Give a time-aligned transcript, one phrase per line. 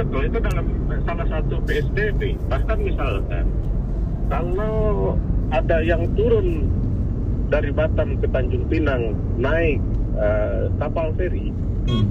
[0.00, 0.66] betul itu dalam
[1.04, 2.20] salah satu PSBB.
[2.48, 3.44] Bahkan misalkan
[4.32, 5.16] kalau
[5.52, 6.64] ada yang turun
[7.50, 9.78] dari Batam ke Tanjung Pinang naik
[10.16, 12.06] eh, kapal feri, Hmm.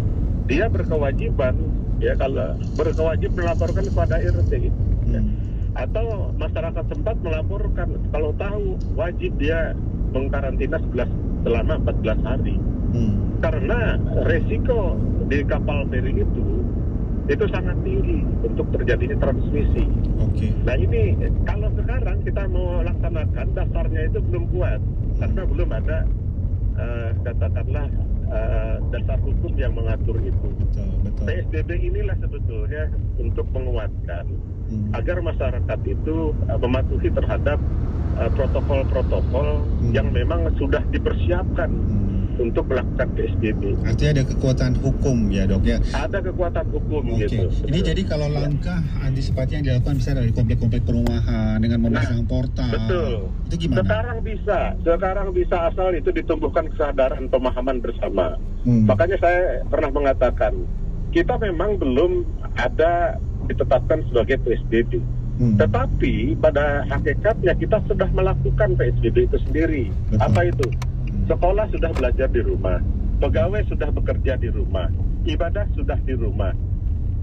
[0.49, 1.53] dia berkewajiban
[2.01, 4.51] ya kalau berkewajib melaporkan kepada RT
[5.05, 5.29] Hmm.
[5.73, 9.77] atau masyarakat tempat melaporkan kalau tahu wajib dia
[10.09, 11.09] mengkarantina 11
[11.45, 12.55] selama 14 hari
[12.89, 13.37] Hmm.
[13.39, 13.95] karena
[14.25, 14.97] resiko
[15.29, 16.45] di kapal feri itu
[17.29, 19.85] itu sangat tinggi untuk terjadinya transmisi.
[20.17, 20.49] Oke.
[20.65, 21.13] Nah ini
[21.45, 24.81] kalau sekarang kita mau laksanakan dasarnya itu belum kuat
[25.21, 25.97] karena belum ada
[26.75, 27.87] eh, katakanlah
[28.33, 30.47] eh, dasar hukum yang mengatur itu.
[30.57, 31.23] Betul, betul.
[31.29, 32.83] PSBB inilah sebetulnya
[33.21, 34.25] untuk menguatkan
[34.69, 34.93] Hmm.
[34.93, 37.57] agar masyarakat itu uh, mematuhi terhadap
[38.21, 39.97] uh, protokol-protokol Hmm.
[39.97, 42.18] yang memang sudah dipersiapkan Hmm.
[42.39, 43.61] Untuk melakukan PSBB.
[43.83, 45.77] Artinya ada kekuatan hukum ya dok ya.
[45.91, 47.27] Ada kekuatan hukum Oke.
[47.27, 47.45] gitu.
[47.67, 52.71] Ini jadi kalau langkah antisipasi yang dilakukan bisa dari komplek-komplek perumahan dengan memasang portal.
[52.71, 53.11] Nah, Betul.
[53.51, 53.83] Itu gimana?
[53.83, 58.39] Sekarang bisa, sekarang bisa asal itu ditumbuhkan kesadaran pemahaman bersama.
[58.63, 58.87] Hmm.
[58.87, 60.55] Makanya saya pernah mengatakan
[61.11, 62.23] kita memang belum
[62.55, 63.19] ada
[63.49, 65.01] ditetapkan sebagai PSBB.
[65.39, 65.55] Hmm.
[65.55, 69.83] Tetapi pada hakikatnya kita sudah melakukan PSBB itu sendiri.
[70.11, 70.19] Betul.
[70.19, 70.67] Apa itu?
[71.29, 71.37] Hmm.
[71.37, 72.81] Sekolah sudah belajar di rumah,
[73.21, 74.89] pegawai sudah bekerja di rumah,
[75.29, 76.57] ibadah sudah di rumah.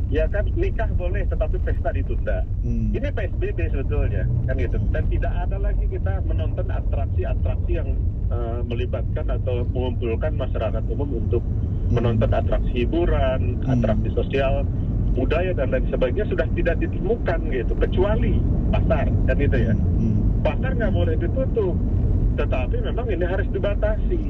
[0.06, 2.46] Ya kan nikah boleh tetapi pesta ditunda.
[2.62, 2.94] Hmm.
[2.94, 4.78] Ini PSBB sebetulnya kan gitu.
[4.94, 7.90] Dan tidak ada lagi kita menonton atraksi-atraksi yang
[8.30, 11.42] eh, melibatkan atau mengumpulkan masyarakat umum untuk
[11.90, 13.74] menonton atraksi hiburan, Hmm.
[13.78, 14.62] atraksi sosial,
[15.18, 17.74] budaya dan lain sebagainya sudah tidak ditemukan gitu.
[17.74, 18.38] Kecuali
[18.70, 19.74] pasar kan itu ya.
[19.74, 20.38] Hmm.
[20.46, 21.74] Pasar nggak boleh ditutup,
[22.36, 24.20] tetapi memang ini harus dibatasi.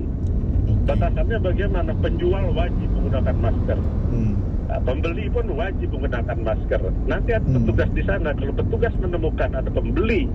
[0.87, 1.91] Batasannya bagaimana?
[1.99, 3.79] Penjual wajib menggunakan masker.
[4.11, 4.35] Hmm.
[4.67, 6.81] Nah, pembeli pun wajib menggunakan masker.
[7.07, 7.63] Nanti ada Hmm.
[7.63, 8.31] petugas di sana.
[8.35, 10.31] Kalau petugas menemukan ada pembeli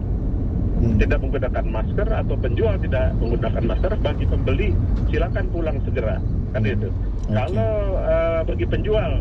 [0.81, 0.97] Hmm.
[0.97, 4.69] tidak menggunakan masker atau penjual tidak menggunakan masker, bagi pembeli
[5.07, 6.17] silakan pulang segera.
[6.51, 6.73] Kan Hmm.
[6.73, 6.89] itu.
[6.91, 7.31] Oke.
[7.31, 9.11] Kalau eh, bagi penjual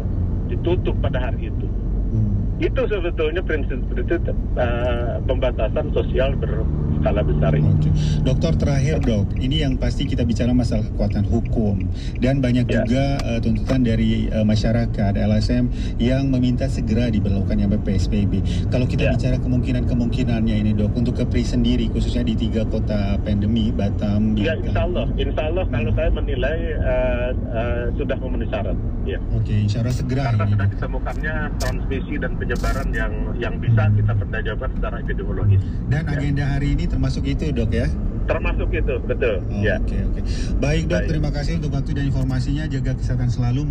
[0.50, 1.66] ditutup pada hari itu.
[2.10, 2.30] Hmm.
[2.58, 4.14] Itu sebetulnya prinsip itu
[4.58, 7.68] eh, pembatasan sosial berskala besar ini.
[7.70, 7.90] Oke.
[8.22, 11.80] Dokter terakhir dok, ini yang pasti kita bicara masalah kekuatan hukum
[12.18, 12.82] dan banyak Ya.
[12.82, 15.64] juga eh, tuntutan dari eh, masyarakat LSM
[15.96, 18.32] yang meminta segera diberlakukannya PSBB.
[18.68, 19.12] Kalau kita Ya.
[19.12, 24.68] bicara kemungkinan-kemungkinannya ini dok, untuk Kepri sendiri khususnya di tiga kota pandemi Batam, Ya, Bintan.
[24.68, 28.76] insya Allah, insya Allah kalau saya menilai eh, eh, sudah memenuhi syarat.
[29.02, 29.16] Ya.
[29.32, 34.12] Oke, insya Allah segera Karena ini sudah ditemukannya transmisi dan penyebaran yang yang bisa kita
[34.12, 35.60] pertanyaan secara epidemiologis.
[35.90, 36.12] Dan Ya.
[36.14, 37.86] agenda hari ini termasuk itu dok ya?
[38.20, 39.42] Termasuk itu, betul.
[39.42, 39.82] Oh, ya.
[39.82, 40.20] Oke oke.
[40.62, 41.08] Baik dok, Baik.
[41.10, 42.64] terima kasih untuk waktu dan informasinya.
[42.64, 43.66] Jaga kesehatan selalu.